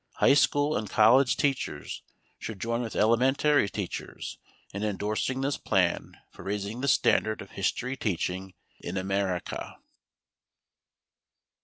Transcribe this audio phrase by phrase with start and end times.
[0.15, 2.01] High school and college teachers
[2.39, 4.39] should join with elementary teachers
[4.73, 9.77] in endorsing this plan for raising the standard of history teaching in America.